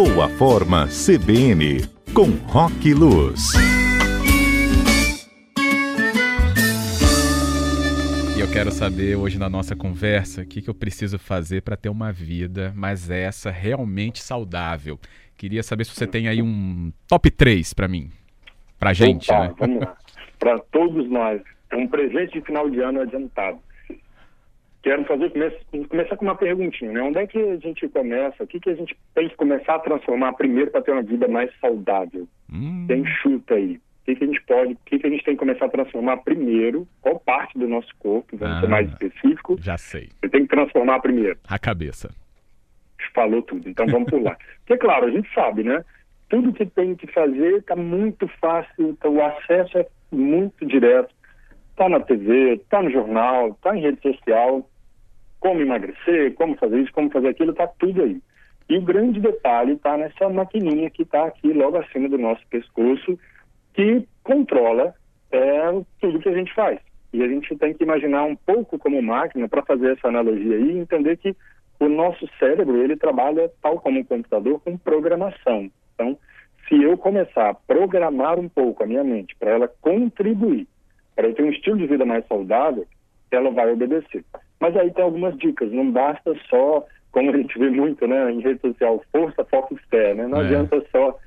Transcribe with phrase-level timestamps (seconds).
[0.00, 1.78] Boa Forma CBN,
[2.14, 3.52] com Rock Luz.
[8.36, 11.76] E eu quero saber hoje na nossa conversa o que, que eu preciso fazer para
[11.76, 15.00] ter uma vida, mas essa realmente saudável.
[15.36, 18.08] Queria saber se você tem aí um top 3 para mim,
[18.78, 19.28] para gente.
[19.32, 19.54] Opa, né?
[19.58, 19.96] Vamos lá.
[20.38, 21.42] Para todos nós,
[21.72, 23.58] é um presente de final de ano adiantado.
[24.82, 25.32] Quero fazer
[25.88, 27.02] começar com uma perguntinha, né?
[27.02, 28.44] Onde é que a gente começa?
[28.44, 31.26] O que, que a gente tem que começar a transformar primeiro para ter uma vida
[31.26, 32.28] mais saudável?
[32.52, 33.76] Hum, Tem chuta aí.
[33.76, 35.68] O que, que a gente pode, o que, que a gente tem que começar a
[35.68, 36.86] transformar primeiro?
[37.02, 38.68] Qual parte do nosso corpo, vamos ser Ah.
[38.70, 40.08] mais específico, já sei.
[40.20, 41.38] você tem que transformar primeiro?
[41.46, 42.10] A cabeça.
[43.14, 43.68] falou tudo.
[43.68, 44.38] Então vamos pular.
[44.64, 45.84] Porque, claro, a gente sabe, né?
[46.28, 51.12] Tudo que tem que fazer está muito fácil, então o acesso é muito direto.
[51.78, 54.68] Está na TV, está no jornal, está em rede social.
[55.38, 58.20] Como emagrecer, como fazer isso, como fazer aquilo, está tudo aí.
[58.68, 63.16] E o grande detalhe está nessa maquininha que está aqui logo acima do nosso pescoço,
[63.74, 64.92] que controla
[65.30, 66.80] é, tudo que a gente faz.
[67.12, 70.72] E a gente tem que imaginar um pouco como máquina para fazer essa analogia aí
[70.72, 71.36] e entender que
[71.78, 75.70] o nosso cérebro ele trabalha tal como um computador com programação.
[75.94, 76.18] Então,
[76.68, 80.66] se eu começar a programar um pouco a minha mente para ela contribuir,
[81.18, 82.86] para eu ter um estilo de vida mais saudável,
[83.32, 84.24] ela vai obedecer.
[84.60, 88.38] Mas aí tem algumas dicas, não basta só, como a gente vê muito né, em
[88.38, 90.28] rede social, força, foco e fé, né?
[90.28, 90.44] Não É.
[90.44, 91.18] adianta só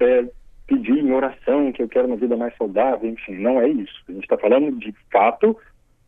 [0.00, 0.26] é,
[0.66, 4.04] pedir em oração que eu quero uma vida mais saudável, enfim, não é isso.
[4.06, 5.56] A gente está falando de fato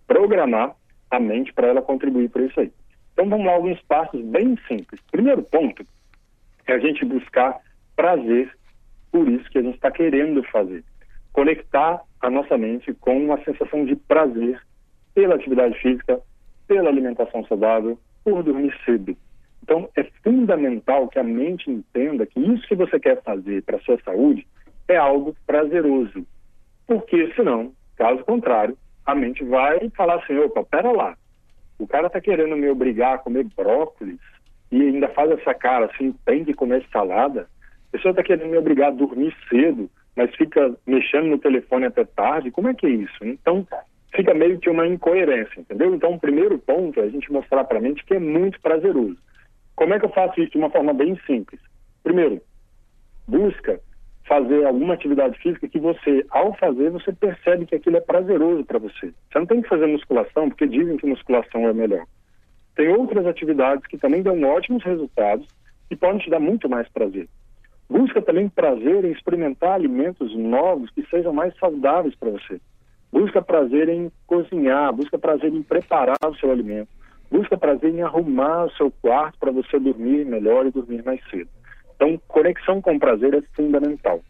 [0.07, 0.77] programar
[1.11, 2.71] a mente para ela contribuir para isso aí.
[3.15, 5.01] Então vamos lá, alguns passos bem simples.
[5.11, 5.83] Primeiro ponto
[6.67, 7.59] é a gente buscar
[7.97, 8.55] prazer
[9.11, 10.85] por isso que a gente está querendo fazer.
[11.33, 14.61] Conectar a nossa mente com uma sensação de prazer
[15.15, 16.21] pela atividade física,
[16.67, 19.17] pela alimentação saudável, por dormir cedo.
[19.63, 23.81] Então é fundamental que a mente entenda que isso que você quer fazer para a
[23.81, 24.47] sua saúde
[24.89, 26.27] é algo prazeroso.
[26.87, 28.77] Porque senão, caso contrário,
[29.07, 31.17] a mente vai falar assim, opa, pera lá,
[31.79, 34.21] o cara está querendo me obrigar a comer brócolis
[34.71, 37.49] e ainda faz essa cara assim, tem que comer salada.
[37.89, 42.05] A pessoa está querendo me obrigar a dormir cedo, mas fica mexendo no telefone até
[42.05, 42.51] tarde.
[42.51, 43.25] Como é que é isso?
[43.25, 43.67] Então,
[44.15, 45.95] fica meio que uma incoerência, entendeu?
[45.95, 49.17] Então, o primeiro ponto é a gente mostrar para a mente que é muito prazeroso.
[49.77, 51.61] Como é que eu faço isso de uma forma bem simples?
[52.03, 52.41] Primeiro,
[53.27, 53.81] busca
[54.27, 58.79] fazer alguma atividade física que você, ao fazer, você percebe que aquilo é prazeroso para
[58.79, 59.13] você.
[59.29, 62.05] Você não tem que fazer musculação, porque dizem que musculação é melhor.
[62.77, 65.47] Tem outras atividades que também dão ótimos resultados
[65.91, 67.29] e podem te dar muito mais prazer.
[67.91, 72.61] Busca também prazer em experimentar alimentos novos que sejam mais saudáveis para você.
[73.13, 76.89] Busca prazer em cozinhar, busca prazer em preparar o seu alimento.
[77.29, 81.51] Busca prazer em arrumar o seu quarto para você dormir melhor e dormir mais cedo.
[81.97, 84.21] Então, conexão com prazer é fundamental.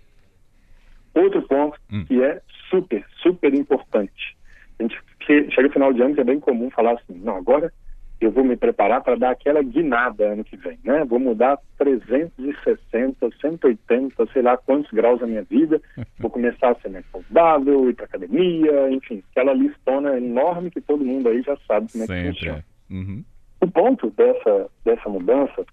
[1.15, 2.05] Outro ponto Hum.
[2.07, 2.41] que é
[2.71, 4.37] super, super importante.
[4.79, 7.37] A gente che- chega no final de ano que é bem comum falar assim, não,
[7.37, 7.71] agora
[8.21, 11.05] eu vou me preparar para dar aquela guinada ano que vem, né?
[11.05, 15.81] Vou mudar 360, 180, sei lá quantos graus na minha vida,
[16.19, 21.05] vou começar a ser mais saudável, ir para academia, enfim, aquela listona enorme que todo
[21.05, 22.33] mundo aí já sabe como é que Sempre.
[22.33, 22.59] funciona.
[22.59, 22.95] é.
[22.95, 23.25] Uhum.
[23.63, 25.65] O ponto dessa, dessa mudança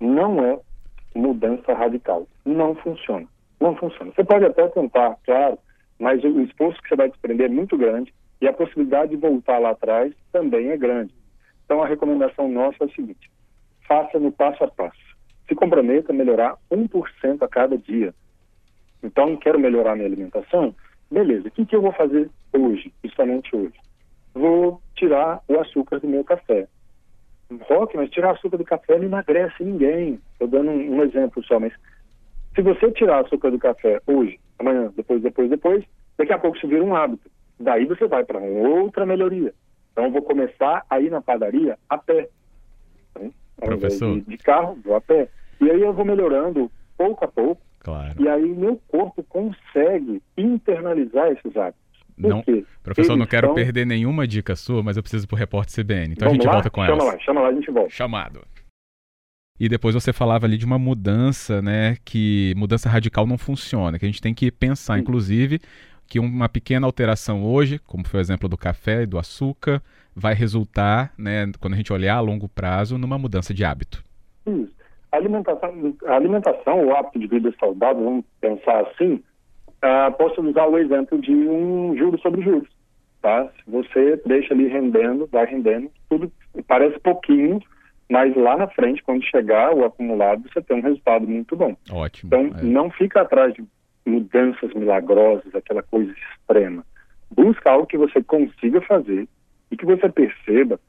[0.00, 0.58] não é
[1.14, 2.26] mudança radical.
[2.44, 3.26] Não funciona.
[3.60, 4.12] Não funciona.
[4.14, 5.58] Você pode até tentar, claro,
[5.98, 9.58] mas o esforço que você vai desprender é muito grande e a possibilidade de voltar
[9.58, 11.12] lá atrás também é grande.
[11.66, 13.30] Então, a recomendação nossa é a seguinte:
[13.86, 15.04] faça no passo a passo.
[15.46, 18.14] Se comprometa a melhorar 1% a cada dia.
[19.02, 20.74] Então, quero melhorar minha alimentação?
[21.10, 21.48] Beleza.
[21.48, 23.74] O que, que eu vou fazer hoje, principalmente hoje?
[24.34, 26.66] Vou tirar o açúcar do meu café.
[27.68, 30.20] Rock, mas tirar açúcar do café não emagrece ninguém.
[30.32, 31.72] Estou dando um, um exemplo só, mas
[32.54, 35.84] se você tirar açúcar do café hoje, amanhã, depois, depois, depois,
[36.16, 37.30] daqui a pouco isso vira um hábito.
[37.60, 39.54] Daí você vai para outra melhoria.
[39.96, 42.28] Então eu vou começar a ir na padaria a pé.
[43.18, 43.30] Né?
[43.56, 44.14] Professor.
[44.20, 45.30] De, de carro, vou a pé.
[45.58, 48.20] E aí eu vou melhorando pouco a pouco, Claro.
[48.22, 51.80] e aí meu corpo consegue internalizar esses hábitos.
[52.20, 52.64] Por Não, quê?
[52.82, 56.12] professor, Eles não quero são- perder nenhuma dica sua, mas eu preciso pro repórter CBN.
[56.12, 56.52] Então a Vamos gente lá?
[56.54, 57.14] volta com chama elas.
[57.14, 57.90] lá, chama lá, a gente volta.
[57.90, 58.40] Chamado.
[59.58, 61.96] E depois você falava ali de uma mudança, né?
[62.04, 65.00] Que mudança radical não funciona, que a gente tem que pensar, Sim.
[65.00, 65.58] inclusive,
[66.06, 69.82] que uma pequena alteração hoje, como foi o exemplo do café e do açúcar,
[70.14, 74.02] vai resultar, né, quando a gente olhar a longo prazo, numa mudança de hábito.
[74.46, 74.74] Isso.
[75.12, 79.22] A alimentação, a alimentação, o hábito de vida saudável, vamos pensar assim,
[79.82, 82.68] ah, posso usar o exemplo de um juros sobre juros.
[83.20, 83.48] Tá?
[83.56, 86.30] Se você deixa ali rendendo, vai rendendo, tudo
[86.66, 87.60] parece pouquinho,
[88.08, 91.76] mas lá na frente, quando chegar o acumulado, você tem um resultado muito bom.
[91.90, 92.28] Ótimo.
[92.28, 92.62] Então, é.
[92.62, 93.64] não fica atrás de
[94.06, 96.84] mudanças milagrosas, aquela coisa extrema.
[97.30, 99.28] Busca algo que você consiga fazer
[99.70, 100.80] e que você perceba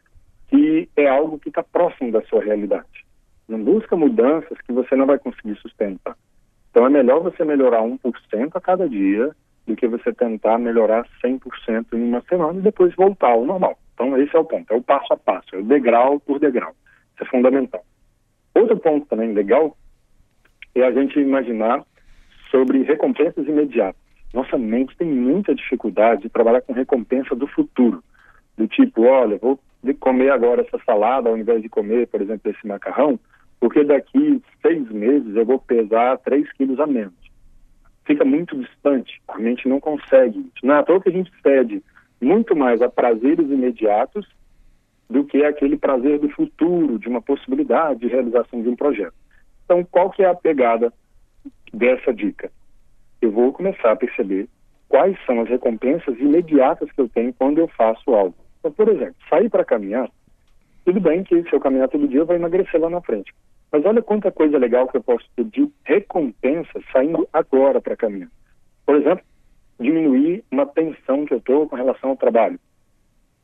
[0.47, 3.05] que é algo que está próximo da sua realidade.
[3.47, 6.15] Não busca mudanças que você não vai conseguir sustentar.
[6.69, 7.99] Então, é melhor você melhorar 1%
[8.53, 9.35] a cada dia
[9.65, 13.77] do que você tentar melhorar 100% em uma semana e depois voltar ao normal.
[13.93, 16.73] Então, esse é o ponto, é o passo a passo, é o degrau por degrau.
[17.15, 17.83] Isso é fundamental.
[18.53, 19.75] Outro ponto também legal
[20.75, 21.83] é a gente imaginar
[22.49, 24.01] sobre recompensas imediatas.
[24.33, 28.03] Nossa mente tem muita dificuldade de trabalhar com recompensa do futuro.
[28.57, 29.59] Do tipo, olha, vou
[29.99, 33.19] comer agora essa salada ao invés de comer, por exemplo, esse macarrão,
[33.59, 37.13] porque daqui seis meses eu vou pesar 3 quilos a menos.
[38.05, 40.51] Fica muito distante, a mente não consegue.
[40.63, 41.83] Não é à toa que a gente cede
[42.21, 44.27] muito mais a prazeres imediatos
[45.09, 49.13] do que aquele prazer do futuro, de uma possibilidade de realização de um projeto.
[49.65, 50.91] Então, qual que é a pegada
[51.73, 52.51] dessa dica?
[53.21, 54.47] Eu vou começar a perceber
[54.87, 58.35] quais são as recompensas imediatas que eu tenho quando eu faço algo.
[58.59, 60.09] Então, por exemplo, sair para caminhar,
[60.85, 63.33] tudo bem que se eu caminhar todo dia vou emagrecer lá na frente.
[63.71, 68.29] Mas olha quanta coisa legal que eu posso ter de recompensa saindo agora para caminhar.
[68.85, 69.23] Por exemplo,
[69.79, 72.59] diminuir uma tensão que eu estou com relação ao trabalho.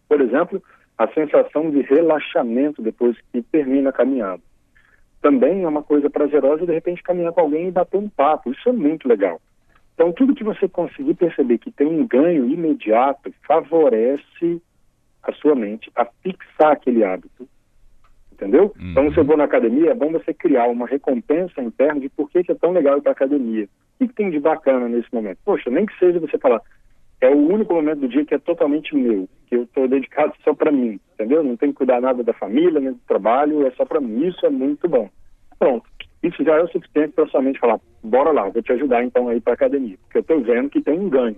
[0.08, 0.64] Por exemplo,
[0.98, 4.42] a sensação de relaxamento depois que termina a caminhada.
[5.24, 8.52] Também é uma coisa prazerosa de repente caminhar com alguém e bater um papo.
[8.52, 9.40] Isso é muito legal.
[9.94, 14.62] Então, tudo que você conseguir perceber que tem um ganho imediato favorece
[15.24, 17.48] a sua mente a fixar aquele hábito.
[18.34, 18.74] Entendeu?
[18.78, 18.92] Uhum.
[18.92, 22.30] Então, se eu vou na academia, é bom você criar uma recompensa interna de por
[22.30, 23.70] que, que é tão legal ir para academia.
[23.98, 25.38] O que, tem de bacana nesse momento?
[25.46, 26.62] Poxa, nem que seja você falar,
[27.24, 30.54] é o único momento do dia que é totalmente meu, que eu estou dedicado só
[30.54, 31.42] para mim, entendeu?
[31.42, 34.28] Não tenho que cuidar nada da família, nem do trabalho, é só para mim.
[34.28, 35.10] Isso é muito bom.
[35.58, 35.86] Pronto.
[36.22, 39.30] Isso já é o suficiente para sua mente falar, bora lá, vou te ajudar então
[39.30, 41.38] a ir para academia, porque eu estou vendo que tem um ganho.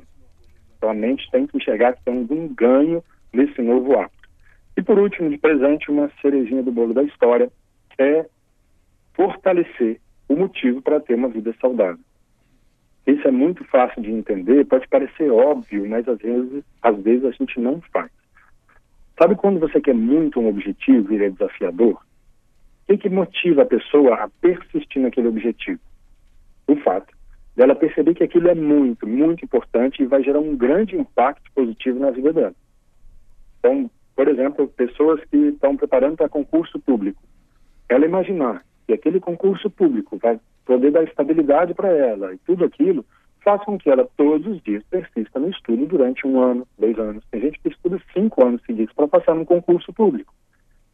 [0.78, 4.30] Então a mente tem que enxergar que tem um ganho nesse novo hábito.
[4.78, 7.52] E por último, de presente, uma cerejinha do bolo da história
[7.98, 8.26] é
[9.14, 12.04] fortalecer o motivo para ter uma vida saudável.
[13.08, 17.32] Isso é muito fácil de entender, pode parecer óbvio, mas às vezes, às vezes a
[17.32, 18.10] gente não faz.
[19.18, 21.94] Sabe quando você quer muito um objetivo e ele é desafiador?
[21.94, 25.80] O que, que motiva a pessoa a persistir naquele objetivo?
[26.68, 27.16] O fato
[27.56, 32.00] dela perceber que aquilo é muito, muito importante e vai gerar um grande impacto positivo
[32.00, 32.56] na vida dela.
[33.60, 37.22] Então, por exemplo, pessoas que estão preparando para concurso público,
[37.88, 43.06] ela imaginar que aquele concurso público vai poder dar estabilidade para ela e tudo aquilo,
[43.44, 47.24] faz com que ela todos os dias persista no estudo durante um ano, dois anos.
[47.30, 50.34] Tem gente que estuda cinco anos seguidos para passar num concurso público.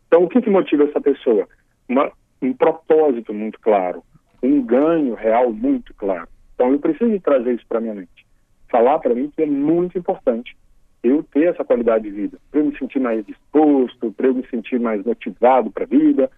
[0.07, 1.47] Então, o que, que motiva essa pessoa?
[1.87, 4.03] Uma, um propósito muito claro,
[4.43, 6.27] um ganho real muito claro.
[6.53, 8.27] Então, eu preciso trazer isso para minha mente.
[8.69, 10.55] Falar para mim que é muito importante
[11.03, 14.45] eu ter essa qualidade de vida, para eu me sentir mais disposto, para eu me
[14.47, 16.29] sentir mais motivado para a vida,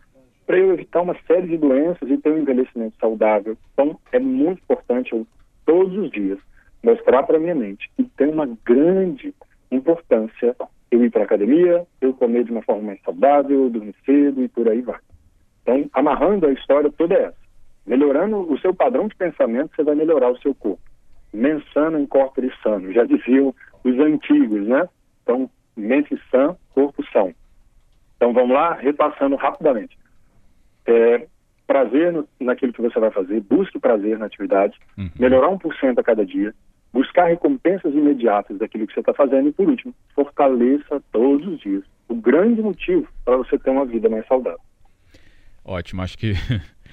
[0.46, 3.58] para eu evitar uma série de doenças e ter um envelhecimento saudável.
[3.74, 5.26] Então, é muito importante eu,
[5.66, 6.40] todos os dias,
[6.84, 9.34] mostrar para minha mente que tem uma grande
[9.72, 10.56] importância
[10.92, 14.48] eu ir para a academia, eu comer de uma forma mais saudável, dormir cedo e
[14.48, 15.00] por aí vai.
[15.64, 17.38] Então, amarrando a história toda essa,
[17.86, 20.82] melhorando o seu padrão de pensamento, você vai melhorar o seu corpo.
[21.34, 24.88] Mensano em corpore sano, já diziam os antigos, né?
[25.24, 27.34] Então, mente sã, corpo são.
[28.18, 29.98] Então, vamos lá, repassando rapidamente.
[30.86, 31.28] É,
[31.66, 35.10] prazer no, naquilo que você vai fazer, busque prazer na atividade, uhum.
[35.18, 36.54] melhorar 1% a cada dia,
[36.92, 41.84] buscar recompensas imediatas daquilo que você está fazendo e, por último, fortaleça todos os dias.
[42.08, 44.60] O grande motivo para você ter uma vida mais saudável.
[45.66, 46.34] Ótimo, acho que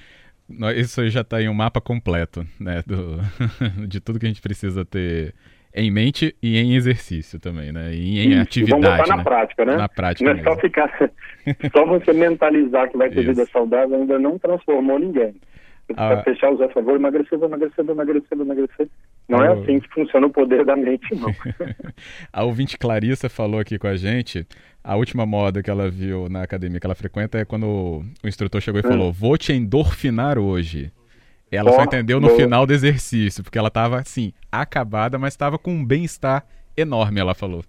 [0.75, 3.17] isso aí já está em um mapa completo, né, do,
[3.87, 5.35] de tudo que a gente precisa ter
[5.73, 7.93] em mente e em exercício também, né?
[7.93, 8.81] E em Isso, atividade.
[8.81, 9.15] Vamos botar né?
[9.15, 9.75] na prática, né?
[9.75, 10.33] Na prática.
[10.33, 11.11] Não é só ficar.
[11.71, 15.33] só você mentalizar que vai ter vida saudável ainda não transformou ninguém.
[15.87, 16.07] Você ah.
[16.07, 18.87] precisa fechar os olhos, vou emagrecer, emagrecer, emagrecer, emagrecer.
[19.27, 21.33] Não é assim que funciona o poder da mente, não.
[22.31, 24.45] a ouvinte Clarissa falou aqui com a gente.
[24.83, 28.61] A última moda que ela viu na academia que ela frequenta é quando o instrutor
[28.61, 28.89] chegou e hum.
[28.89, 30.91] falou: Vou te endorfinar hoje.
[31.51, 35.57] Ela oh, só entendeu no final do exercício, porque ela estava assim, acabada, mas estava
[35.57, 36.45] com um bem-estar
[36.77, 37.63] enorme, ela falou.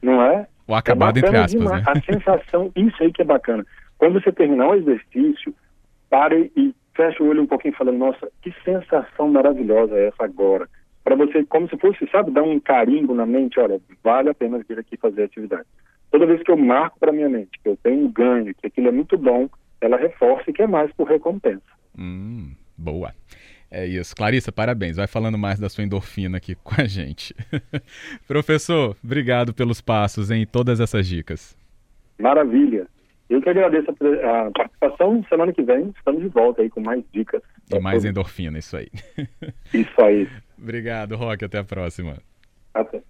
[0.00, 0.46] Não é?
[0.66, 1.84] O acabado é entre aspas, demais.
[1.84, 1.92] né?
[1.92, 3.66] A sensação, isso aí que é bacana.
[3.96, 5.52] Quando você terminar o exercício,
[6.08, 10.68] pare e feche o olho um pouquinho falando, nossa, que sensação maravilhosa é essa agora.
[11.02, 14.60] Para você, como se fosse, sabe, dar um carimbo na mente, olha, vale a pena
[14.68, 15.64] vir aqui fazer atividade.
[16.10, 18.88] Toda vez que eu marco para minha mente que eu tenho um ganho, que aquilo
[18.88, 19.48] é muito bom,
[19.80, 21.62] ela reforce que é mais por recompensa.
[21.98, 23.12] Hum, boa.
[23.70, 24.16] É isso.
[24.16, 24.96] Clarissa, parabéns.
[24.96, 27.34] Vai falando mais da sua endorfina aqui com a gente.
[28.26, 31.56] Professor, obrigado pelos passos em todas essas dicas.
[32.18, 32.86] Maravilha.
[33.28, 35.22] Eu que agradeço a, participação.
[35.28, 37.42] Semana que vem estamos de volta aí com mais dicas.
[37.70, 38.88] E mais endorfina, isso aí.
[39.74, 40.26] Isso aí.
[40.56, 41.44] Obrigado, Roque.
[41.44, 42.16] Até a próxima.
[42.72, 43.02] Até.